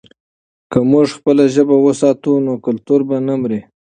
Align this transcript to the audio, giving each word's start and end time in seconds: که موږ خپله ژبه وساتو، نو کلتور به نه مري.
که 0.71 0.79
موږ 0.91 1.07
خپله 1.17 1.43
ژبه 1.53 1.75
وساتو، 1.81 2.33
نو 2.45 2.53
کلتور 2.65 2.99
به 3.07 3.15
نه 3.27 3.35
مري. 3.41 3.59